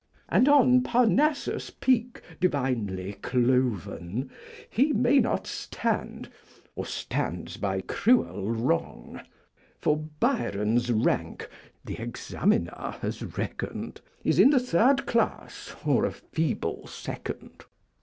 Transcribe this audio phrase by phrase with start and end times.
[0.29, 4.31] And on Parnassus' peak, divinely cloven,
[4.67, 6.27] He may not stand,
[6.75, 9.21] or stands by cruel wrong;
[9.77, 11.47] For Byron's rank
[11.85, 17.63] (the Examiner has reckoned) Is in the third class or a feeble second.